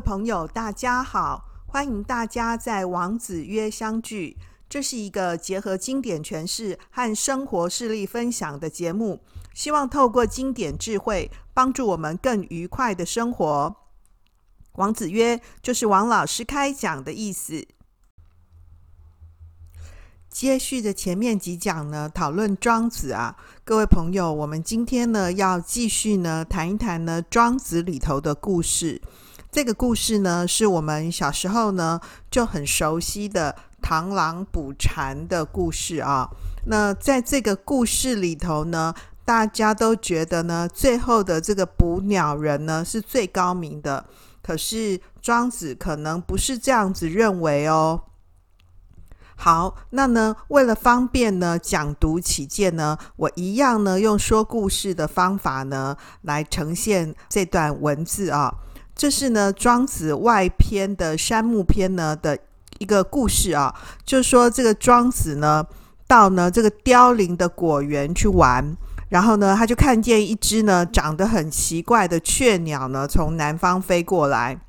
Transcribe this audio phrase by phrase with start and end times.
[0.00, 1.44] 朋友，大家好！
[1.66, 4.36] 欢迎大家在王子约相聚。
[4.68, 9.20] 这是一个结合经典诠释和生活事例分享的节目，
[9.52, 13.76] 希望透过经典智慧，帮助我们更愉快的生活。
[14.74, 17.66] 王子约就是王老师开讲的意思。
[20.28, 29.02] 接续着前面几讲呢，讨论庄子啊，各位朋友，我们今天呢要继续呢谈一谈呢庄子里头的故事。
[29.52, 32.00] 这个故事呢，是我们小时候呢
[32.30, 36.30] 就很熟悉的螳螂捕蝉的故事啊。
[36.66, 38.94] 那在这个故事里头呢，
[39.24, 44.06] 大家都觉得呢，最后的这个捕鸟人呢是最高明的。
[44.40, 48.04] 可是庄子可能不是这样子认为哦。
[49.34, 58.54] 好，那呢，为了方便呢讲读起见呢，我一样呢用说故事的方法呢来呈现这段文字啊。
[59.00, 62.38] 这是呢庄子外篇的山木篇呢的
[62.80, 65.64] 一个故事啊，就是说这个庄子呢
[66.06, 68.76] 到呢这个凋零的果园去玩，
[69.08, 74.60] 然后呢他就看见一只呢长得很奇怪的雀鸟呢从南方飞过来。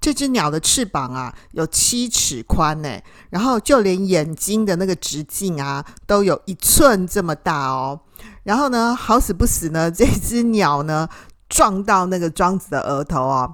[0.00, 2.98] 这只鸟的翅膀啊有七尺宽呢，
[3.30, 8.00] 然后就连眼睛的那个直径啊都有一寸这么大哦。
[8.42, 11.08] 然后呢好死不死呢这只鸟呢。
[11.48, 13.48] 撞到那个庄子的额头啊，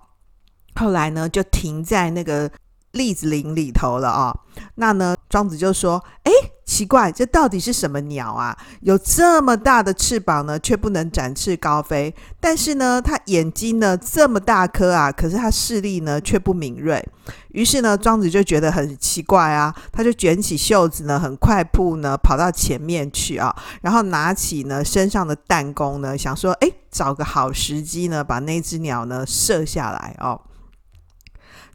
[0.75, 2.51] 后来呢就停在那个
[2.95, 4.35] 栗子林里头了啊。
[4.77, 6.31] 那呢庄子就说：“哎，
[6.65, 8.57] 奇怪，这到底是什么鸟啊？
[8.81, 12.15] 有这么大的翅膀呢，却不能展翅高飞。
[12.41, 17.05] 但是呢，它眼睛呢这么大颗啊，可是它视力呢却不敏锐。
[17.49, 30.41] 于是呢，庄子就觉得很奇怪啊，他就卷起袖子呢，很快步呢跑到前面去啊，然后拿起呢身上的弹弓呢，想说：哎，找个好时机呢，把那只鸟呢射下来哦。”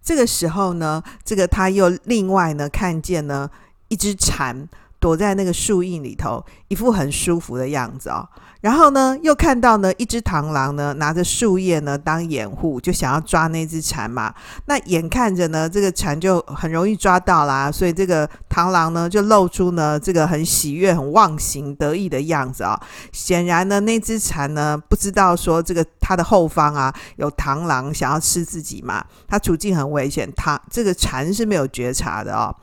[0.02, 3.50] 这个时候呢，这个他又另外呢看见呢
[3.88, 4.68] 一只蝉
[5.00, 8.28] 躲在那个树荫里头，一副很舒服的样子哦。
[8.62, 14.34] 然后呢，又看到呢一只螳螂呢拿着树叶呢当掩护，就想要抓那只蝉嘛。
[14.66, 22.76] 那眼看着呢这个蝉就很容易抓到啦，所以这个螳螂呢就露出呢这个很喜悦、很忘形、得意的样子啊、哦。
[23.14, 32.54] 显然呢那只蝉呢不知道说这个它的后方啊有螳螂想要吃自己嘛，它处境很危险，它这个蝉是没有觉察的哦。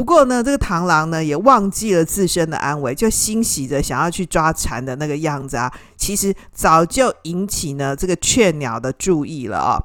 [0.00, 9.76] 不过呢，这个螳螂呢也忘记了自身的安危，就欣喜着想要去抓蝉的那个样子啊，其实早就引起呢这个雀鸟的注意了哦。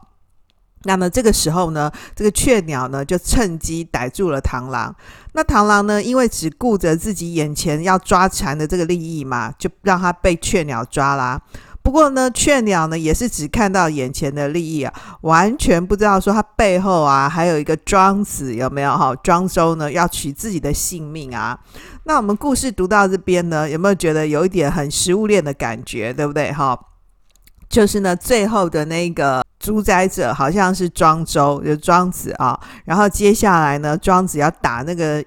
[0.83, 4.95] 那么这个时候呢，这个雀鸟呢就趁机逮住了螳螂。
[5.33, 11.41] 那螳螂呢，因为只顾着自己眼前要抓蝉的这个利益嘛，就让它被雀鸟抓啦。
[11.85, 14.91] 不过呢，雀鸟呢也是只看到眼前的利益啊，
[15.21, 19.15] 完全不知道说它背后啊还有一个庄子有没有哈？
[19.17, 21.57] 庄周呢要取自己的性命啊。
[22.05, 26.75] 那我们故事读到这边呢，有没有觉得有一点很食物链的感觉，对不对哈？
[27.69, 32.59] 就是呢，最后的那个主宰者好像是庄周，就庄子啊。
[32.85, 35.23] 然后接下来呢，庄子要打那个。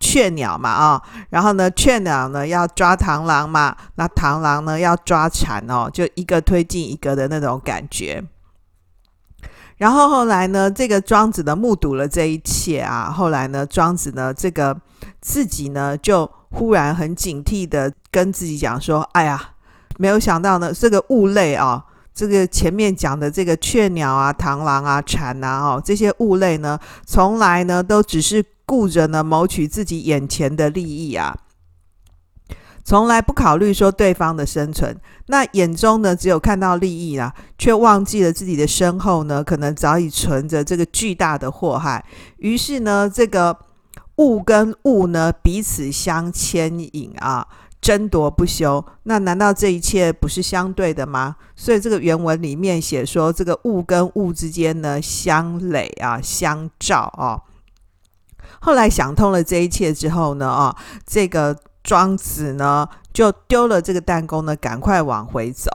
[0.00, 8.22] 雀鸟嘛啊、然后呢，雀鸟呢要抓螳螂嘛，那螳螂呢要抓蝉哦，就一个推进一个的那种感觉。
[9.78, 14.76] 然后后来呢，这个庄子呢目睹了这一切啊，后来呢，庄子呢这个
[15.20, 19.40] 自己呢就忽然很警惕的跟自己讲说：“哎呀，
[19.98, 21.84] 没有想到呢，这个物类啊，
[22.14, 31.36] 这个前面讲的这个雀鸟啊、螳螂啊、蝉啊，哦，这些物类呢，从来呢都只是。”顾着呢，谋取自己眼前的利益啊，
[32.84, 34.96] 从来不考虑说对方的生存。
[35.26, 42.04] 那眼中呢，只有看到利益啊，却忘记了自己的身后呢，可能早已存着这个巨大的祸害。
[42.38, 43.58] 于是呢，这个
[44.16, 47.46] 物跟物呢，彼此相牵引啊，
[47.80, 48.84] 争夺不休。
[49.04, 51.36] 那难道这一切不是相对的吗？
[51.56, 57.40] 所以这个原文里面写说，这个物跟物之间呢，相累啊，相照啊。
[58.64, 60.74] 后来想通了这一切之后呢，啊，
[61.06, 65.70] 这个庄子呢就丢了这个弹弓呢，赶快往回走。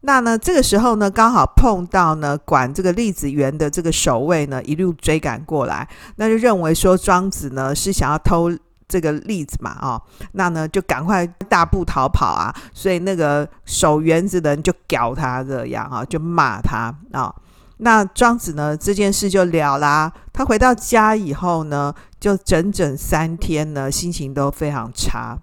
[0.00, 5.86] 那呢，这个时候呢，刚好碰到呢管这个栗子园的这个守卫呢，一路追赶过来，
[6.16, 8.50] 那就认为说庄子呢是想要偷
[8.88, 10.00] 这个栗子嘛，啊，
[10.32, 12.52] 那呢就赶快大步逃跑啊。
[12.72, 17.32] 所以那个守园子的人就屌他这样啊，就骂他啊。
[17.78, 20.12] 那庄子呢，这件事就了啦。
[20.32, 21.92] 他回到家以后呢，
[22.22, 25.36] 就整整三天呢，心情都非常差。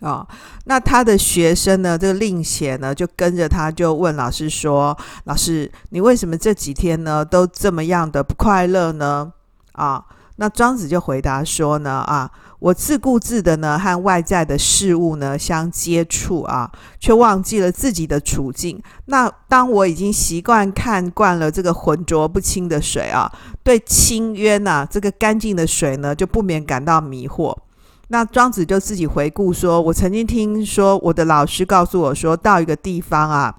[0.00, 0.26] 哦，
[0.64, 9.30] 那他的学生呢，这个令贤呢，就跟着他，就问老师说：“老师，你为什么这几天呢，都这么样的不快乐呢？”
[9.72, 10.02] 啊，
[10.36, 12.30] 那庄子就回答说呢：“啊，
[12.62, 16.70] 我自顾自的呢，和外在的事物呢相接触啊，
[17.00, 18.80] 却忘记了自己的处境。
[19.06, 23.30] 那当我已经习惯看惯了这个浑浊不清的水啊，
[23.64, 27.52] 对清渊呐，这个干净的水呢，就不免感到迷惑。”
[28.08, 33.52] 那庄子就自己回顾说：“我曾经听说我的老师告诉我说，到一个地方啊，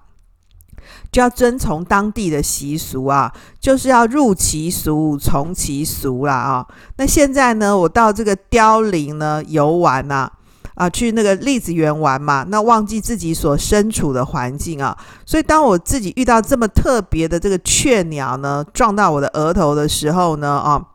[1.12, 6.68] 就要遵从当地的习俗啊，就是要入其俗，从其俗啦啊。
[6.98, 10.30] 那现在呢，我到这个凋零呢游玩呐，
[10.76, 20.86] 啊，去那个栗子园玩嘛，那忘记自己所身处的环境啊，所以当我自己遇到这么特别的这个雀鸟呢，撞到我的额头的时候呢，啊。”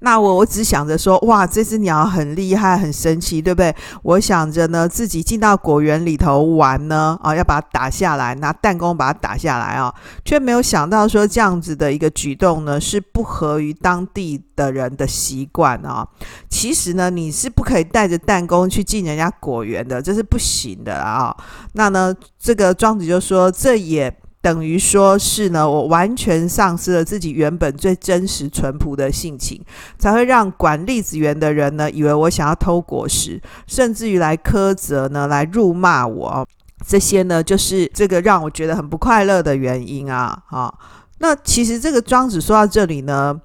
[0.00, 3.74] 那我我只想着说，哇，这只鸟很厉害，很神奇，对不对？
[4.02, 9.94] 我想着呢，自己进到果园里头玩呢，啊，要把它打下来，拿弹弓把它打下来啊，
[10.24, 16.06] 却没有想到说这样子的一个举动呢，是不合于当地的人的习惯啊。
[16.48, 21.36] 其实呢，你是不可以带着弹弓去进人家果园的，这是不行的啊。
[21.74, 24.16] 那呢，这个庄子就说，这也。
[24.42, 29.64] 等于说是呢，我完全丧失了自己原本最真实淳朴的性情，
[29.98, 36.46] 才会让管栗子园的人呢，以为我想要偷果实，甚至于来苛责呢，来辱骂我。
[36.84, 40.36] 这些呢，就是这个让我觉得很不快乐的原因啊！
[40.48, 40.74] 啊，
[41.18, 43.40] 那其实这个庄子说到这里呢，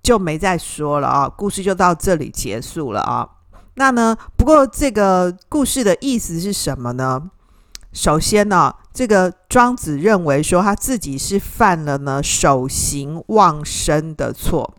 [0.00, 3.28] 就没再说了啊，故事就到这里结束了啊。
[3.74, 7.28] 那呢，不过这个故事的意思是什么呢？
[7.92, 14.74] 首先呢，这个庄子认为说他自己是犯了呢守形忘身的错，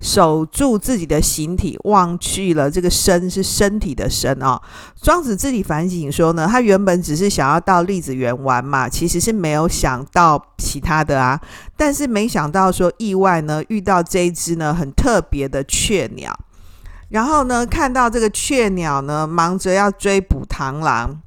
[0.00, 4.60] 守住自己的形体，忘去了这个身是身体的身啊。
[5.00, 11.40] 庄子自己反省说呢，他原本只是想要到栗子园玩嘛，其实是没有想到其他的啊。
[11.76, 16.36] 但是没想到说意外呢遇到这一只呢很特别的雀鸟，
[17.10, 21.22] 然后呢看到这个雀鸟呢忙着要追捕螳螂。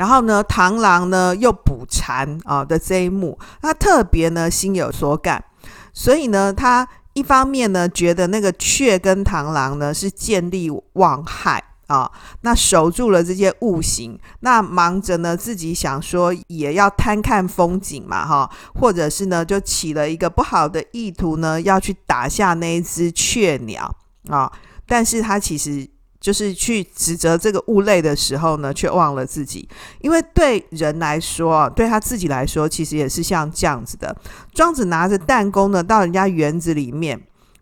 [0.00, 5.44] 然后呢，螳螂呢又捕蝉啊的这一幕，他特别呢心有所感，
[5.92, 12.10] 所以呢，他一方面呢觉得那个雀跟螳螂呢是见利忘害啊，
[12.40, 23.94] 那守住了这些物形，那忙着呢自己想说也要贪看风景嘛哈，或者是呢就起了一个不好的意图呢要去打下那一只雀鸟
[24.30, 24.50] 啊，
[24.86, 25.86] 但是他其实。
[26.20, 29.66] 就是去指责这个物类的时候呢，却忘了自己。
[30.00, 34.14] 因为对人来说，对他自己来说，其实也是像这样子的。
[34.52, 37.20] 庄子拿着弹弓呢，到人家园子里面，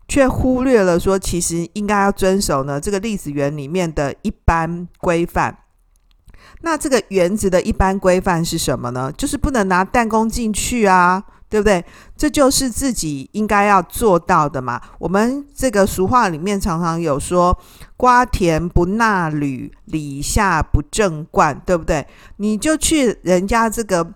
[0.08, 5.56] 却忽略了说，其实应该要遵守呢这个粒子园里面的一般规范。
[6.62, 9.12] 那这个园子的一般规范是什么呢？
[9.16, 11.22] 就是不能拿弹弓进去啊。
[11.48, 11.84] 对不对？
[12.16, 14.80] 这就是自己应该要做到的嘛。
[14.98, 17.56] 我们这个俗话里面常常有说
[17.96, 22.06] ：“瓜田不纳履，李下不正冠”，对不对？
[22.36, 24.06] 你就去人家这个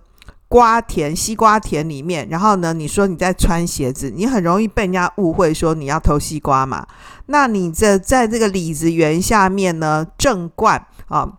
[0.48, 6.86] 瓜田、西瓜田里面，然后呢，你说你在穿鞋子，你很容易被人家误会说你要偷西瓜嘛。
[7.26, 11.38] 那你这在这个李子园下面呢，正冠啊。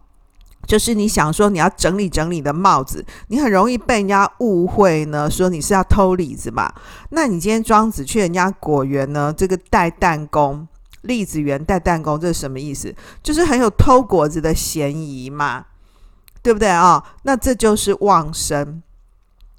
[0.74, 6.74] 就是你想说你要整理整理的帽子，你很容易被人家误会呢，说你是要偷李子嘛。
[7.12, 10.68] 那你今天庄子去人家果园呢，这个带弹弓，
[11.02, 12.92] 栗子园带弹弓，这是什么意思？
[13.22, 15.64] 就是很有偷果子的嫌疑嘛，
[16.42, 17.04] 对不对啊、哦？
[17.22, 18.82] 那这就是忘身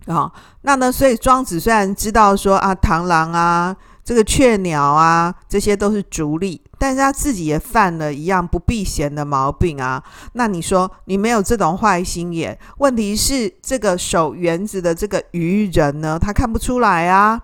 [0.06, 0.32] 啊、哦。
[0.62, 3.76] 那呢，所以庄子虽然知道说啊，螳螂啊。
[4.04, 10.04] 这个雀鸟啊，这些都是逐利，但是他自己也犯了一样不避嫌的毛病啊。
[10.34, 17.40] 那你说你没有这种坏心眼，问题是这个守园子的这个愚人呢，他看不出来啊，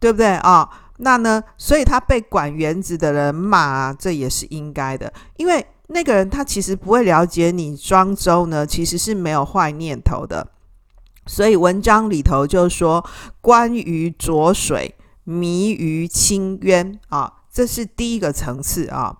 [0.00, 0.68] 对不对啊、哦？
[0.96, 10.44] 那呢，所以他被管园子的人骂啊，这也是应该的，因为那个人他其实不会了解你庄周呢，其实是没有坏念头的。
[11.26, 13.08] 所以文章里头就说，
[13.40, 14.96] 观于浊水。
[15.30, 19.16] 迷于清渊啊，这是第一个层次啊。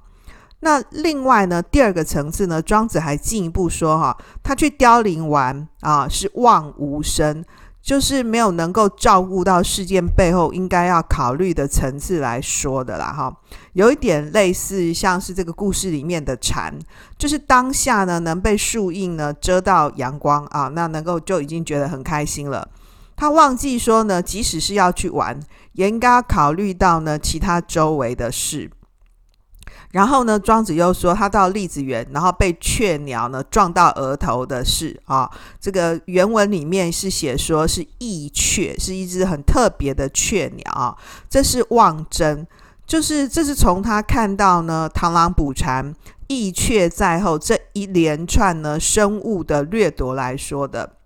[0.61, 7.45] 那另外呢，第二个层次呢，庄子还进一步说哈、他去凋零玩啊，是忘无声，
[7.81, 13.33] 就是没有能够照顾到事件背后应该要考虑的层次来说的啦哈。
[13.75, 16.77] 有一点类似像是这个故事里面的蝉，
[17.17, 22.69] 就是当下呢能被树荫呢遮到阳光啊，那能够就已经觉得很开心了。
[23.15, 25.39] 他忘记说呢，即使是要去玩，
[25.79, 28.69] 也应该要考虑到呢其他周围的事。
[29.93, 35.31] 然后呢，庄子又说他到栗子园，然后被雀鸟呢撞到额头的事啊。
[35.61, 40.97] 这个原文里面是写说是翼雀，是一只很特别的雀鸟啊。
[41.31, 42.45] 这是望真，
[42.85, 45.95] 就是这是从他看到呢螳螂捕蝉、
[46.27, 50.97] 翼雀在后这一连串呢生物的掠夺来说的。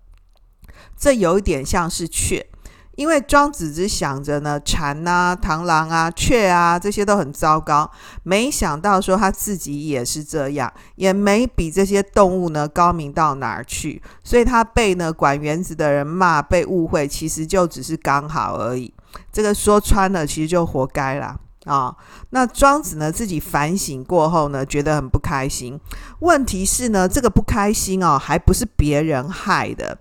[0.97, 2.47] 这有一点像是雀。
[2.95, 7.89] 因为庄子只想着呢，蝉啊、螳螂啊、雀啊，这些都很糟糕，
[8.23, 18.93] 没想到说他自己也是这样，也没比这些动物呢高明到哪儿去，所以他被呢管园子的人骂，被误会，其实就只是刚好而已。
[19.31, 21.95] 这个说穿了，其实就活该啦啊、
[22.31, 25.79] 那庄子呢自己反省过后呢，觉得很不开心。
[26.19, 29.97] 问题是呢，这个不开心哦，还不是别人害的。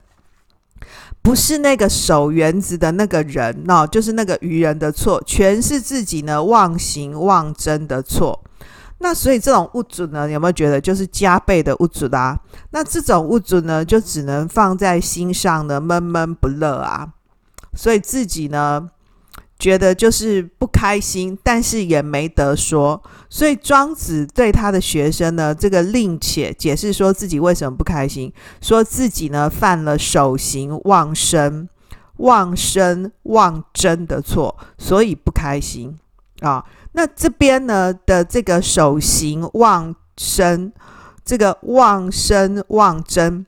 [1.23, 8.43] 不是那个守园子的那个人哦，就是那个愚人的错，全是自己呢妄行妄真的错。
[8.99, 12.39] 那所以这种物主呢，有没有觉得就是加倍的物主啦？
[12.71, 17.09] 那这种物主呢，就只能放在心上呢，闷闷不乐啊。
[17.75, 18.91] 所以自己呢。
[19.63, 23.01] 觉得就是不开心，但是也没得说，
[23.31, 31.69] 所以庄子对他的学生呢，这个另且解释说自己为什么不开心，说自己呢犯了守行忘身、
[32.17, 35.97] 忘身忘真的错，所以不开心
[36.41, 36.65] 啊。
[36.95, 40.73] 那这边呢的这个守行忘身，
[41.25, 43.47] 这个忘身忘真。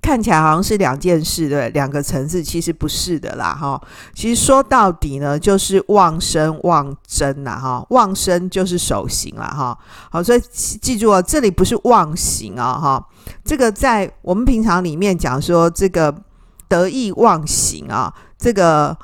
[0.00, 3.80] 看起来好像是两件事，对，两个层次，其实不是的啦，哈。
[4.14, 7.86] 其实说到底呢，就是忘身忘真呐，哈。
[7.90, 9.76] 忘身就是手型了，哈。
[10.10, 13.06] 好，所以记住哦，这里不是忘形啊，哈。
[13.44, 16.14] 这个在我们平常里面讲说，这个
[16.68, 18.12] 得意忘形啊。
[18.38, 18.96] 这个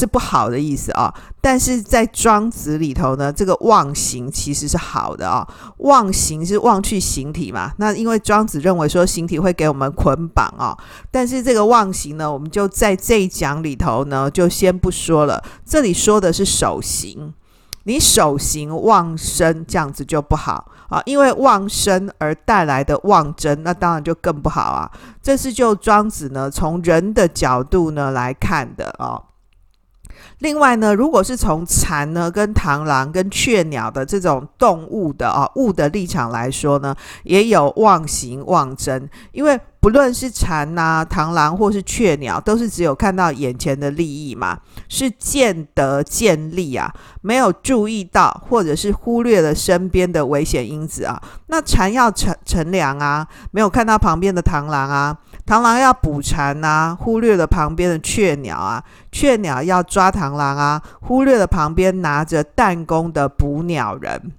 [0.00, 5.46] 是不好的意思啊，但是在庄子里头呢，这个忘形其实是好的啊。
[5.76, 10.76] 忘形是忘去形体嘛，那因为庄子认为说形体会给我们捆绑啊，
[11.10, 15.44] 但是这个忘形呢，我们就在这一讲里头呢，就先不说了。
[15.64, 17.34] 这里说的是守行。
[17.84, 24.90] 你守行忘身，这样子就不好啊，因为忘身而带来的忘真，那当然就更不好啊。
[25.22, 29.18] 这是就庄子呢从人的角度呢来看的啊。
[30.40, 36.94] 另外呢，如果是从蝉呢、跟螳螂、跟雀鸟的这种动物的啊物的立场来说呢，
[37.24, 51.22] 也有忘形忘真，因为不论是蝉呐、啊、螳螂或是雀鸟，都是只有看到眼前的利益嘛，是见得见利啊，没有注意到或者是忽略了身边的危险因子啊。
[51.48, 55.16] 那蝉要乘乘凉啊，没有看到旁边的螳螂啊。
[55.50, 58.80] 螳螂要捕蝉啊，忽略了旁边的雀鸟啊；
[59.10, 64.30] 雀鸟要抓螳螂啊，忽略了旁边拿着弹弓的捕鸟人。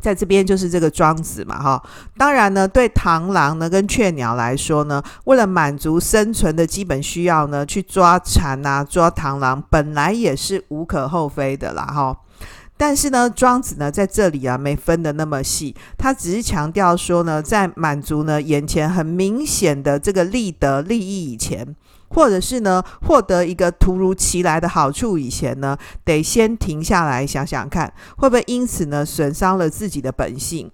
[0.00, 1.82] 在这边就是这个庄子嘛，哈。
[2.16, 12.16] 当然呢，对螳螂呢跟雀鸟来说呢，为了满足生存的基本需要呢，去抓蝉啊、抓螳螂，本来也是无可厚非的啦，哈。
[12.78, 21.74] 但是呢，庄子呢在这里啊没分得那么细，他只是强调说呢，在满足呢眼前很明显的这个利得利益以前，
[22.08, 30.70] 或者是呢获得一个突如其来的好处以前呢，得先停下来想想看，会不会因此呢损伤了自己的本性，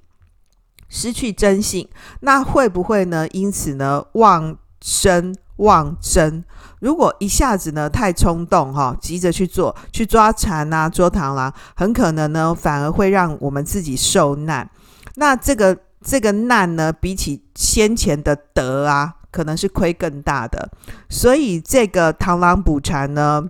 [0.91, 1.89] 失去真性？
[2.21, 6.43] 那会不会呢因此呢忘生妄争？
[6.81, 14.69] 如果一下子呢太冲动哈，急着去做去抓蝉啊捉螳螂，很可能呢反而会让我们自己受难。
[15.17, 20.71] 那这个这个难呢，比起先前的得啊，可能是亏更大的。
[21.09, 23.49] 所以这个螳螂捕蝉呢，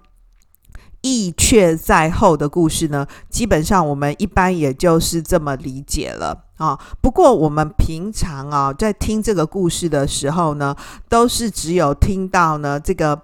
[1.04, 6.46] 翼雀在后的故事呢，基本上我们一般也就是这么理解了。
[6.56, 10.74] 啊，不过我们平常啊，在听这个故事的时候呢，
[11.06, 13.20] 都是只有听到呢这个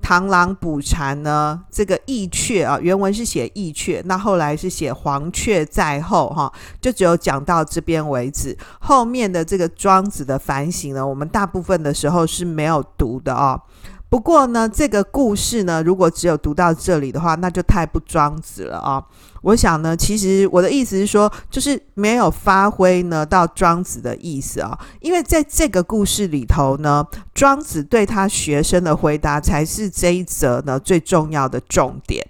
[0.00, 8.56] 螳螂捕蝉呢，这个翼雀啊，原文是写翼雀，那后来是写黄雀在后哈，就只有讲到这边为止。
[8.78, 13.60] 后面的这个庄子的反省呢，我们大部分的时候是没有读的啊。
[14.08, 19.02] 不过呢，这个故事呢，如果只有读到这里的话，那就太不庄子了啊！
[19.42, 32.24] 我想呢，其实我的意思是说，就是没有发挥呢到庄子的意思啊，因为在这个故事里头呢，庄子对他学生的回答才是这一则呢最重要的重点。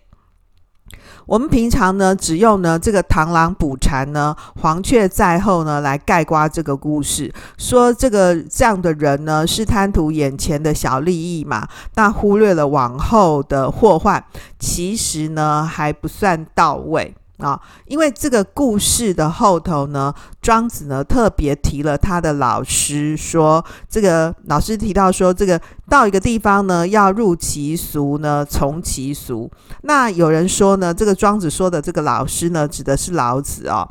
[1.27, 11.67] 我们平常呢，只用呢这个螳螂捕蝉呢，黄雀在后呢，来盖刮这个故事，说这个这样的人呢，是贪图眼前的小利益嘛，
[11.97, 14.25] 那忽略了往后的祸患，
[14.59, 17.15] 其实呢还不算到位。
[17.39, 29.51] 啊，因为这个故事的后头呢，庄子呢特别提了他的老师说，这个老师提到说，这个到一个地方呢，要入其俗呢，从其俗。
[29.83, 33.87] 那有人说呢，这个庄子说的这个老师呢，指的是老子哦。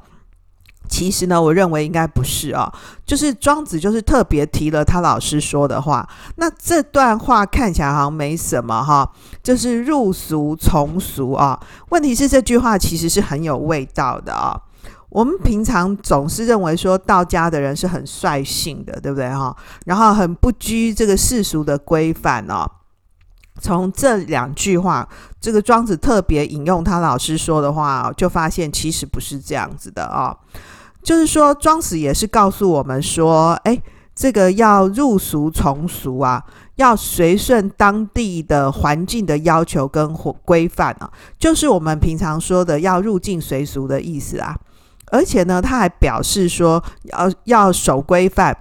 [0.88, 2.68] 其实呢，我认为应该不是啊、哦，
[3.06, 6.08] 就是庄子就是特别提了他老师说的话。
[6.36, 9.10] 那这段话看起来好像没什么哈、
[9.44, 11.60] 就是入俗从俗啊。
[11.89, 14.60] 问题是这句话其实是很有味道的啊、
[15.10, 19.56] 我们平常总是认为说道家的人是很率性的，对不对哈？
[19.86, 22.70] 然后很不拘这个世俗的规范哦。
[23.62, 25.08] 从这两句话，
[25.39, 30.36] 这个庄子特别引用他老师说的话，就发现其实不是这样子的啊。
[31.05, 33.79] 就是说，庄子也是告诉我们说，哎，
[34.15, 36.43] 这个要入俗从俗啊，
[36.77, 40.12] 要随顺当地的环境的要求跟
[40.43, 44.57] 规范啊，就是我们平常说的要入境随俗的意思啊。
[45.12, 48.57] 而且呢，他还表示说，要要守规范、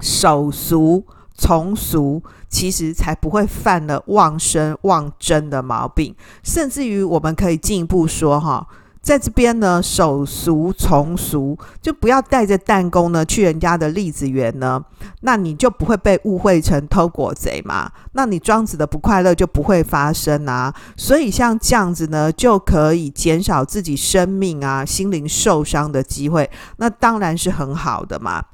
[0.00, 6.16] 守俗、从俗，其实才不会犯了忘生忘真的毛病。
[6.42, 8.66] 甚至于，我们可以进一步说，哈。
[9.00, 14.84] 在这边呢，守俗从俗，就不要带着弹弓呢去人家的栗子园呢，
[15.20, 17.90] 那你就不会被误会成偷果贼嘛。
[18.12, 20.74] 那你庄子的不快乐就不会发生啊。
[20.96, 28.44] 所以像这样子呢，就可以减少自己生命啊、心灵受伤的机会，那当然是很好的嘛。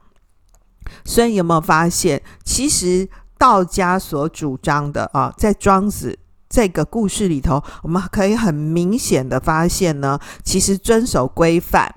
[1.04, 3.08] 所以有没有发现，其实
[3.38, 6.18] 道家所主张的啊，在庄子。
[6.54, 11.92] 这个故事里头，我们可以很明显的发现呢，其实遵守规范，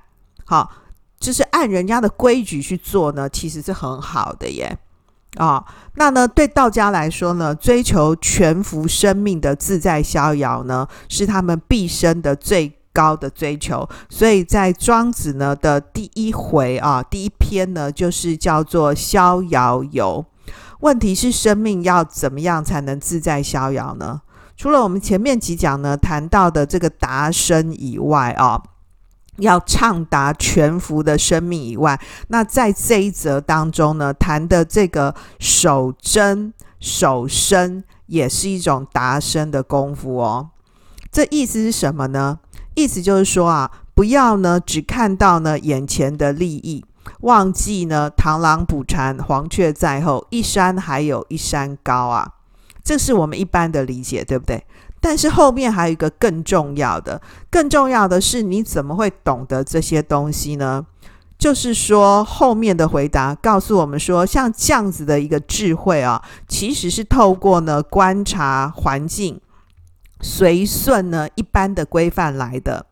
[0.46, 0.72] 好，
[1.20, 4.76] 就是按人家的规矩去做呢，其实是很好的耶。
[5.36, 13.88] 啊、哦，那呢，对道家来说呢，追求全福生命的自在逍遥呢，是他们毕生的最高的追求。
[14.10, 20.26] 所以在庄子呢的第一回啊，第一篇呢，就是叫做《逍遥游》。
[20.80, 24.22] 问题是，生命要怎么样才能自在逍遥呢？
[24.58, 28.60] 除了我们前面几讲呢谈到的这个达生以外啊、
[29.38, 40.50] 要畅达全福的生命以外，那在这一则当中呢谈的这个守真守身也是一种达生的功夫哦。
[41.12, 42.40] 这意思是什么呢？
[42.74, 46.84] 意思就是说啊，不要呢只看到呢眼前的利益，
[47.22, 52.34] 忘记呢螳螂捕蝉，黄雀在后，一山还有一山高啊。
[52.88, 54.64] 这是我们一般的理解，对不对？
[55.02, 57.22] 但是后面还有一个更重要的，
[57.52, 60.86] 更重要的是你怎么会懂得这些东西呢？
[61.38, 69.42] 就是说后面的回答告诉我们说，像这样子的一个智慧啊，其实是透过呢观察环境，
[70.22, 72.86] 随顺呢一般的规范来的。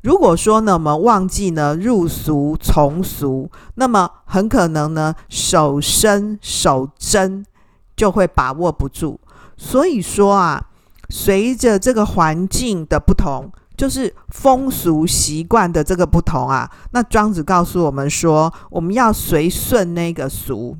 [0.00, 7.44] 如果说呢我们忘记呢入俗从俗，那么很可能呢守身守真
[7.94, 9.20] 就会把握不住。
[9.56, 10.66] 所以说啊，
[11.08, 20.76] 随着这个环境的不同，就是风俗习惯的这个不同啊，那庄子告诉我们说，我们要随顺那个俗。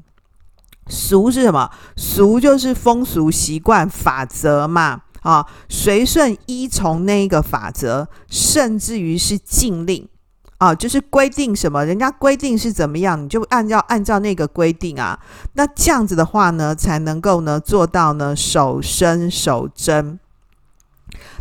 [0.88, 1.70] 俗是什么？
[1.96, 10.06] 俗就是风俗习惯法则嘛，啊，随顺依从那一个法则，甚至于是禁令。
[10.64, 15.18] 啊，就是规定什么，人家规定是怎么样，你就按照按照那个规定啊。
[15.52, 20.18] 那这样子的话呢，才能够呢做到呢守身守贞。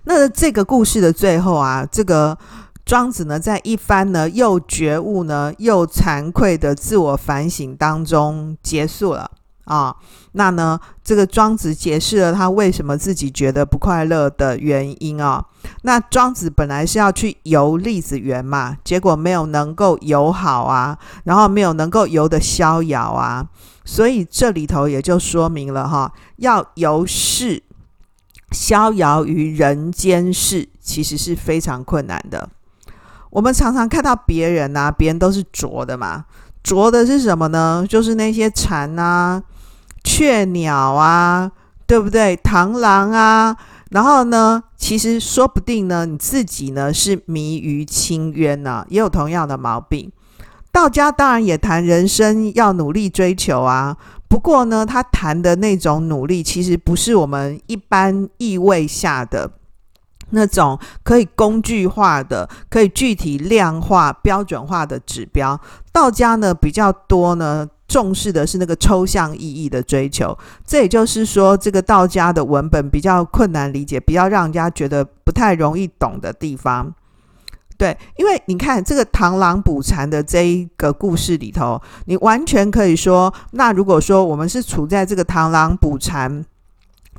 [0.04, 2.38] 那这个故事的最后啊，这个
[2.86, 9.32] 庄子呢，在一番呢又觉悟呢又惭愧的自我反省当中结束了。
[9.66, 9.96] 啊、
[10.34, 15.46] 那呢，这个庄子解释了他为什么自己觉得不快乐的原因啊、
[15.84, 23.48] 那庄子本来是要去游栗子园嘛，结果没有能够游好啊，然后没有能够游的逍遥啊，
[23.86, 27.64] 所以这里头也就说明了哈，要游世
[28.52, 32.50] 逍遥于人间世，其实是非常困难的。
[33.30, 36.26] 我们常常看到别人啊，别人都是浊的嘛，
[36.62, 37.86] 浊的是什么呢？
[37.88, 39.42] 就是那些蝉啊。
[40.04, 41.52] 雀鸟啊，
[41.88, 42.36] 对不对？
[42.38, 43.56] 螳螂啊，
[43.92, 50.12] 然后呢，其实说不定呢，你自己呢是迷于清渊呢，也有同样的毛病。
[50.72, 53.96] 道家当然也谈人生要努力追求啊，
[54.28, 59.52] 不过呢，他谈的那种努力，其实不是我们一般意味下的
[60.32, 65.60] 那种可以工具化的、可以具体量化、标准化的指标。
[65.92, 67.68] 道家呢比较多呢。
[67.94, 76.92] 重视的是那个抽象意义的追求，这也就是说，这个道家的文本比较困难理解，比较让人家觉得不太容易懂的地方。
[77.78, 86.44] 对，因为你看这个螳螂捕蝉的这一个故事里头，你完全可以说，那如果说我们是处在这个螳螂捕蝉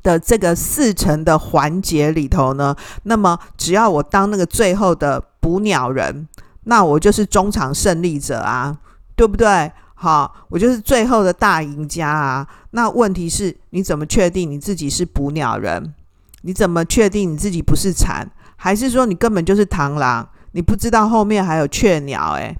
[0.03, 6.27] 的这个四层的环节里头呢，那么只要我当那个最后的捕鸟人，
[6.65, 8.77] 那我就是中场胜利者啊，
[9.15, 9.71] 对不对？
[10.05, 12.47] 好，我就是最后的大赢家啊。
[12.73, 15.95] 那问题是，你怎么确定你自己是捕鸟人？
[16.43, 18.31] 你怎么确定你自己不是蝉？
[18.57, 20.29] 还是说你根本就是螳螂？
[20.53, 22.55] 你不知道后面还有雀鸟诶，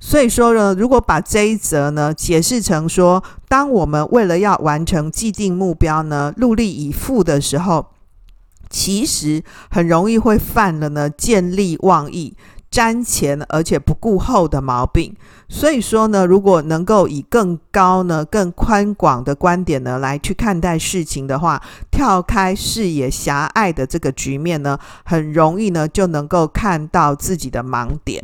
[0.00, 7.88] 所以说呢，如果把这一则呢解释成说，当我们为了要完成既定目标呢，努力以赴的时候，
[8.70, 12.34] 其实很容易会犯了呢见利忘义、
[12.76, 15.16] 瞻前而且不顾后的毛病。
[15.48, 28.22] 所以说呢，如果能够以更高呢、更宽广的观点呢来去看待事情的话，跳开视野狭隘的这个局面呢，很容易呢就能够看到自己的盲点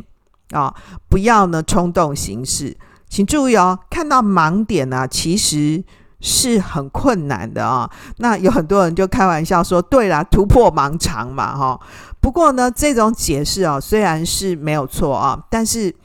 [0.51, 0.71] 啊、
[1.09, 2.77] 不要呢冲动行事，
[3.09, 5.83] 请注意哦，看到盲点呢、其实
[6.23, 11.79] 是很困难的啊、那有很多人就开玩笑说：“对啦，突破盲肠嘛，哈、”
[12.19, 15.95] 不过呢，这种解释啊、哦，虽然是没有错啊，但是。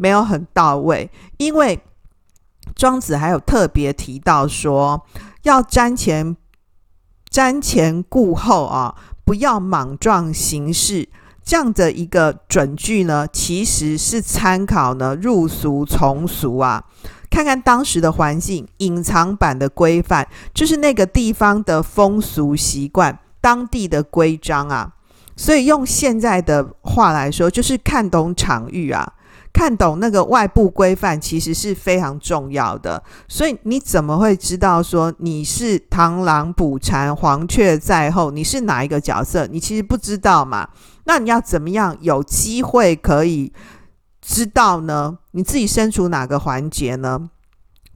[0.00, 1.82] 没有很到位，因为
[2.76, 5.04] 庄子还有特别提到说，
[5.42, 6.36] 要瞻前
[7.32, 11.08] 瞻前顾后啊，不要莽撞行事。
[11.42, 16.84] 这样的一个准句呢，其实是参考呢入俗从俗啊，
[17.30, 24.92] 看看当时的环境，隐藏版的规范，就是那个地方的风俗习惯、当地的规章啊。
[25.36, 29.14] 所以用现在的话来说，就是看懂场域啊。
[29.50, 38.30] 看懂那个外部规范其实是非常重要的，所以你怎么会知道说你是螳螂捕蝉，黄雀在后？
[38.30, 39.46] 你是哪一个角色？
[39.46, 40.68] 你其实不知道嘛。
[41.04, 43.50] 那你要怎么样有机会可以
[44.28, 45.16] 知道呢？
[45.30, 47.30] 你自己身处哪个环节呢？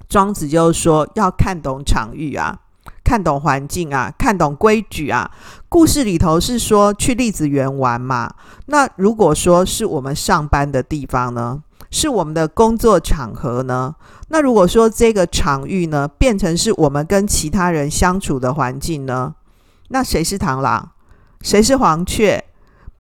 [0.09, 2.59] 庄子就说要看懂场域啊。
[3.05, 5.31] 看懂环境啊，看懂规矩啊。
[5.69, 8.33] 故事里头是说去栗子园玩嘛。
[8.67, 13.95] 那如果说是我们上班的地方呢，是我们的工作场合呢？
[14.29, 19.35] 那如果说这个场域呢，变成是我们跟其他人相处的环境呢？
[19.89, 20.93] 那谁是螳螂？
[21.43, 22.43] 谁是黄雀？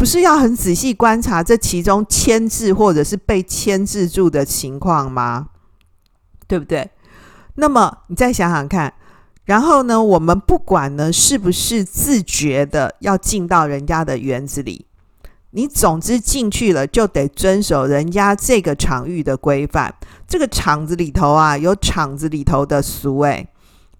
[0.02, 5.50] 不是要很仔细观察这其中牵制或者是被牵制住的情况吗？
[6.48, 6.90] 对不对？
[7.54, 8.92] 那么你再想想看。
[9.44, 14.86] 然后呢，我们不管呢是不是自觉的要进到人家的园子里，
[15.50, 19.94] 你总之进去了就得遵守人家这个场域的规范。
[20.26, 23.46] 这个场子里头啊，有场子里头的俗，诶，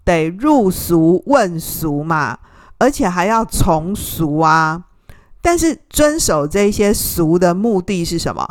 [0.03, 2.39] 得入俗问俗嘛，
[2.77, 4.83] 而且还要从俗啊。
[5.43, 8.47] 但是遵守这些俗的目的是什么？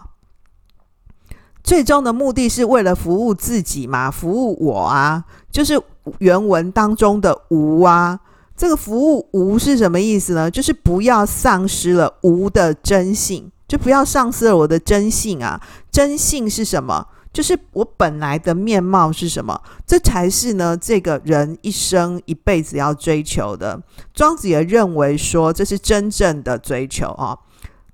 [1.64, 5.80] 最终的目的是为了服务自己嘛，服务我啊，就是
[6.18, 8.20] 原文当中的“无”啊。
[8.54, 10.50] 这个服务“无”是什么意思呢？
[10.50, 15.58] 就是不要丧失了“无”的真性，就不要丧失了我的真性啊。
[15.90, 17.06] 真性是什么？
[17.32, 19.58] 就是我本来的面貌是什么？
[19.86, 23.80] 这才是呢，这个人一生一辈子要追求的。
[24.12, 27.38] 庄子也认为说，这是真正的追求啊。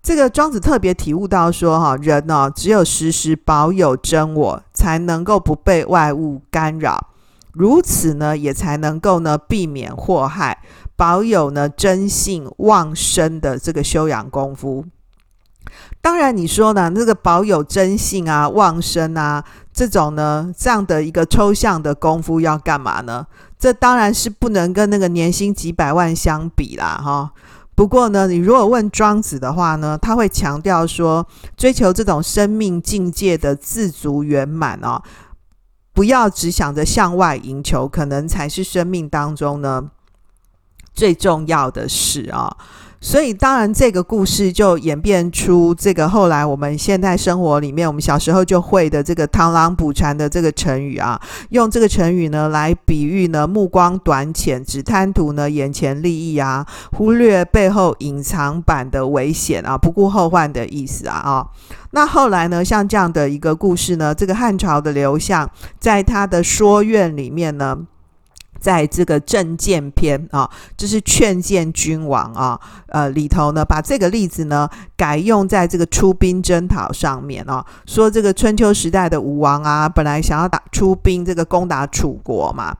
[0.02, 7.08] 这个庄子特别体悟到说，哈，人呢，只有时时保有真我，才能够不被外物干扰，
[7.52, 10.62] 如此呢，也才能够呢避免祸害，
[10.96, 14.84] 保有呢真性忘身的这个修养功夫。
[16.00, 23.26] 当然，你说呢，这个保有真性啊、旺身啊，这种呢，这样的一个抽象的功夫要干嘛呢？
[23.58, 27.32] 这当然是不能跟那个年薪几百万相比啦，哈。
[27.74, 31.26] 不过呢，你如果问庄子的话呢，他会强调说，
[31.56, 35.00] 追求这种生命境界的自足圆满哦，
[35.92, 39.90] 不要只想着向外赢求，可能才是生命当中呢
[40.92, 42.56] 最重要的事啊。
[43.00, 61.46] 所以，当然，这个故事就演变出这个后来我们现代生活里面，我们小时候就会的这个“螳螂捕蝉”的这个成语啊，用这个成语呢来比喻呢目光短浅，只贪图呢眼前利益啊，忽略背后隐藏版的危险啊，不顾后患的意思啊啊。
[61.92, 67.78] 那后来呢，像这样的一个故事呢，这个汉朝的刘向在他的《说苑》里面呢。
[68.58, 82.76] 在这个政谏篇啊，就是劝谏君王啊，呃里头呢，把这个例子呢改用在这个出兵征讨上面啊，说这个春秋时代的吴王啊，本来想要打出兵这个攻打楚国嘛，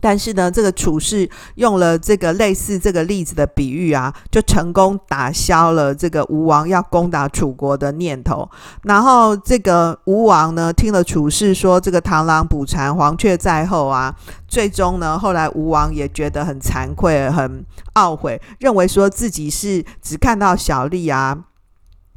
[0.00, 8.48] 但是呢，这个处士用了这个类似这个例子的比喻啊，就成功打消了这个吴王要攻打楚国的念头。
[8.84, 14.14] 然后这个吴王呢，听了处士说这个螳螂捕蝉，黄雀在后啊，
[14.48, 21.38] 最终呢，后来吴王也觉得很惭愧、很懊悔，认为说自己是只看到小利啊。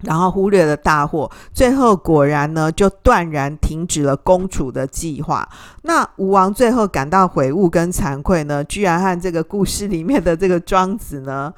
[0.03, 5.47] 然后忽略了大祸，最后果然呢，就断然停止了攻楚的计划。
[5.83, 11.53] 那吴王最后感到悔悟跟惭愧呢，居然和这个故事里面的这个庄子呢，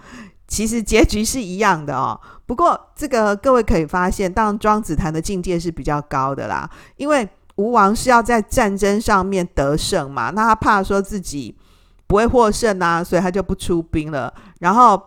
[0.48, 2.20] 其实结局是一样的哦。
[2.46, 11.56] 不过这个各位可以发现，当庄子谈的境界是比较高的啦，因为吴王是要在战争上面得胜嘛，那他怕说自己
[12.06, 15.02] 不会获胜啊，所以他就不出兵了，然后。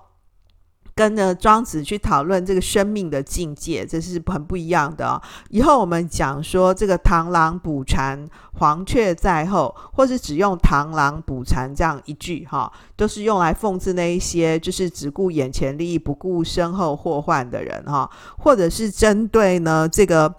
[0.99, 5.23] 跟着庄子去讨论这个生命的境界，这是很不一样的哦。
[5.49, 20.35] 以后我们讲说这个螳螂捕蝉，黄雀在后，或是只用螳螂捕蝉这样一句哈，都是用来讽刺那一些就是只顾眼前利益，不顾身后祸患的人哈，或者是针对呢这个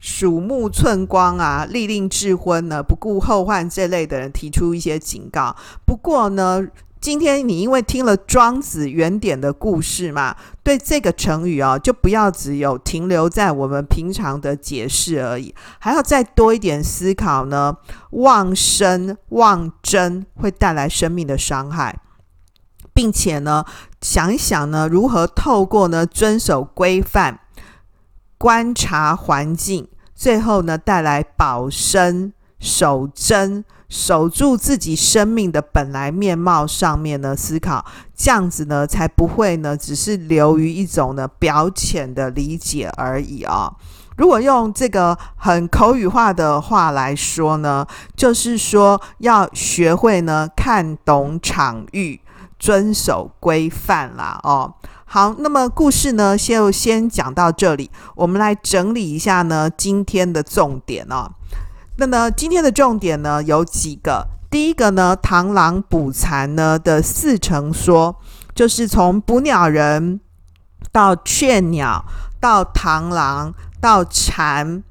[0.00, 5.54] 鼠目寸光啊、利令智昏呢、不顾后患这类的人提出一些警告。
[5.86, 6.66] 不过呢。
[7.02, 17.76] 今天你因为听了庄子原点的故事嘛，对这个成语哦，就不要只有停留在我们平常的解释而已，还要再多一点思考呢。
[18.10, 21.98] 忘生忘真会带来生命的伤害，
[22.94, 23.64] 并且呢，
[24.00, 27.40] 想一想呢，如何透过呢遵守规范、
[28.38, 33.64] 观察环境，最后呢带来保身守真。
[33.92, 37.84] 守住自己生命的本来面貌上面呢，思考
[38.16, 43.76] 这样子呢，才不会呢，只是流于一种呢表浅的理解而已啊、哦。
[44.16, 52.18] 如果用这个很口语化的话来说呢，就是说要学会呢看懂场域，
[52.58, 54.40] 遵守规范啦。
[54.42, 54.72] 哦，
[55.04, 61.30] 好，那么故事呢就先讲到这里，我们来整理一下呢今天的重点哦。
[61.96, 64.26] 那么今天的重点呢有几个？
[64.50, 68.14] 第一个呢，螳螂捕蝉呢的四层说，
[68.54, 70.20] 就是从捕鸟人
[70.90, 72.04] 到雀鸟
[72.40, 74.82] 到螳螂到蝉，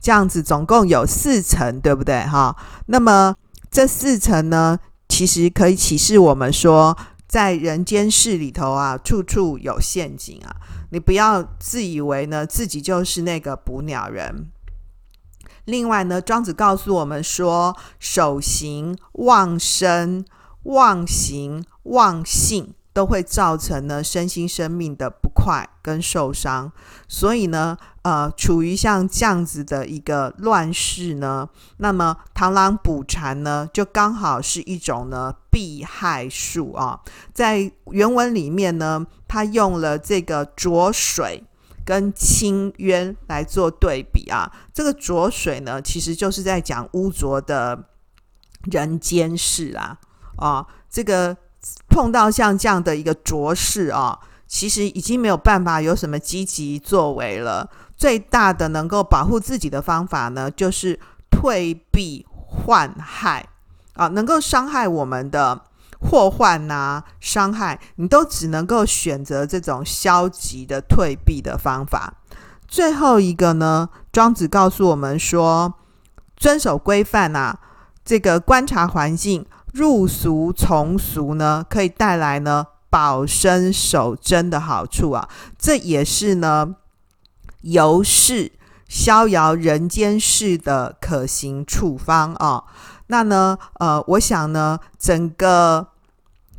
[0.00, 2.24] 这样子总共有四层，对不对？
[2.26, 3.34] 哈，那么
[3.70, 10.54] 这四层呢，其实可以启示我们说，在人间世里头啊，处处有陷阱啊！
[10.90, 14.50] 你不要自以为呢自己就是那个捕鸟人。
[15.70, 20.24] 另外呢，庄子告诉我们说，守行、旺身、
[20.64, 26.72] 忘形、旺性，都会造成呢身心生命的不快跟受伤。
[27.06, 37.00] 所以呢，呃，处于像这样子的一个乱世呢，那么螳螂捕蝉呢，就刚好是一种呢避害术啊。
[37.32, 41.44] 在原文里面呢，他用了这个浊水。
[41.84, 47.86] 跟清渊来做对比啊，这个浊水呢，其实就是在讲污浊的
[48.70, 49.98] 人间世啊。
[50.36, 51.36] 啊，这个
[51.88, 57.68] 碰到像这样的一个浊世啊，其实已经没有办法有什么积极作为了。
[57.96, 60.98] 最大的能够保护自己的方法呢，就是
[61.30, 63.48] 退避患害
[63.94, 65.62] 啊，能够伤害我们的。
[66.00, 72.14] 祸患呐、啊，伤害你都只能够选择这种消极的退避的方法。
[72.66, 75.74] 最后一个呢，庄子告诉我们说，
[76.36, 77.58] 遵守规范啊，
[78.04, 85.28] 这个观察环境，入俗从俗呢，可以带来呢保身守真的好处啊。
[85.58, 86.76] 这也是呢
[87.62, 88.52] 游世
[88.88, 92.64] 逍遥人间世的可行处方啊。
[93.10, 95.84] 那呢，呃，我想呢，整个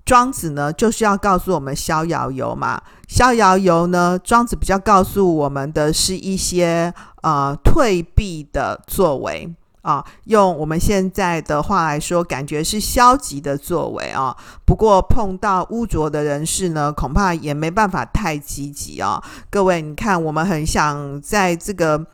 [0.04, 2.82] 庄子呢，就是要告诉我们逍遥游嘛。
[3.08, 10.04] 逍遥游呢，庄子比较告诉我们的是一些呃退避的作为啊。
[10.26, 14.36] 用我们现在的话来说，感觉是消极的作为啊。
[14.66, 19.24] 不过碰到污浊的人士呢，恐怕也没办法太积极啊。
[19.50, 22.06] 各位，你看，我们很想在这个。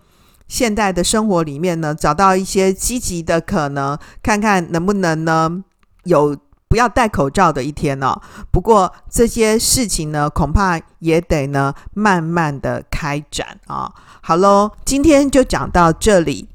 [0.47, 5.63] 现代的生活里面呢，找到一些积极的可能，看看能不能呢
[6.03, 6.37] 有
[6.69, 8.19] 不要戴口罩的一天呢、
[8.51, 16.49] 不过这些事情呢，恐怕也得呢慢慢的开展啊、好喽，今天就讲到这里，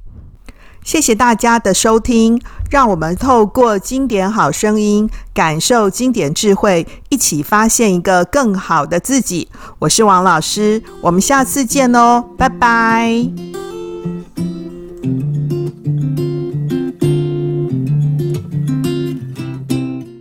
[0.84, 2.38] 谢谢大家的收听，
[2.70, 9.48] 让我们透过经典好声音，感受经典智慧，一起发现一个更好的自己。
[9.78, 13.61] 我是王老师，我们下次见哦，拜拜。
[15.02, 15.41] thank you.